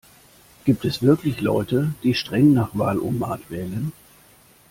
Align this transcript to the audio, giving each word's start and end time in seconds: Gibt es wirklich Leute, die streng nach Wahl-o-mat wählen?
Gibt 0.65 0.83
es 0.85 1.03
wirklich 1.03 1.41
Leute, 1.41 1.93
die 2.01 2.15
streng 2.15 2.53
nach 2.53 2.69
Wahl-o-mat 2.75 3.51
wählen? 3.51 3.93